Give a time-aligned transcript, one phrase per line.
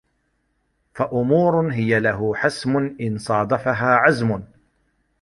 [0.93, 4.43] فَأُمُورٌ هِيَ لَهُ حَسْمٌ إنْ صَادَفَهَا عَزْمٌ